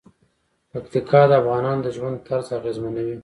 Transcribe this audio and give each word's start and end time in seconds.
پکتیکا 0.71 1.21
د 1.29 1.31
افغانانو 1.41 1.81
د 1.85 1.87
ژوند 1.95 2.17
طرز 2.27 2.47
اغېزمنوي. 2.59 3.17